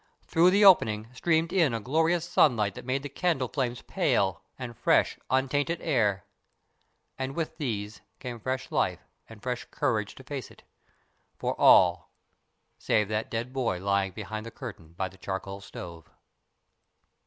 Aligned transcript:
Through 0.23 0.49
the 0.49 0.65
opening 0.65 1.13
streamed 1.13 1.53
in 1.53 1.75
a 1.75 1.79
glorious 1.79 2.27
sunlight 2.27 2.73
that 2.73 2.85
made 2.87 3.03
the 3.03 3.07
candle 3.07 3.47
flames 3.47 3.83
pale, 3.83 4.41
and 4.57 4.75
fresh, 4.75 5.19
untainted 5.29 5.79
air. 5.79 6.25
And 7.19 7.35
with 7.35 7.57
these 7.59 8.01
came 8.17 8.39
fresh 8.39 8.71
life 8.71 9.05
and 9.29 9.43
fresh 9.43 9.67
courage 9.69 10.15
to 10.15 10.23
face 10.23 10.49
it 10.49 10.63
for 11.37 11.53
all, 11.61 12.09
save 12.79 13.09
that 13.09 13.29
dead 13.29 13.53
boy 13.53 13.79
lying 13.79 14.11
behind 14.13 14.43
the 14.43 14.49
curtain 14.49 14.93
by 14.93 15.07
the 15.07 15.19
charcoal 15.19 15.61
stove. 15.61 16.09